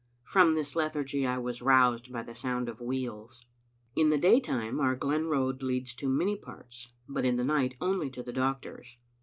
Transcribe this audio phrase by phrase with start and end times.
[0.23, 3.45] From this lethargy I was roused by the sound of wheels.
[3.95, 8.09] In the daytime our glen road leads to many parts, but in the night only
[8.09, 8.97] to the doctor's.